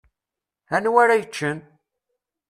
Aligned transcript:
Anwa 0.75 0.99
ara 1.03 1.15
yeččen? 1.21 1.59